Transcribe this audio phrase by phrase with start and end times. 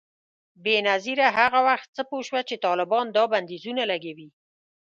[0.63, 4.27] بېنظیره هغه وخت څه پوه شوه چي طالبان دا بندیزونه لګوي؟